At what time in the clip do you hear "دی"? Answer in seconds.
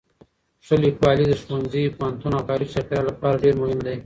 3.85-3.97